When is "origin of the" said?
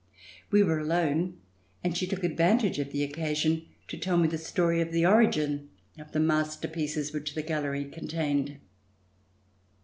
5.05-6.19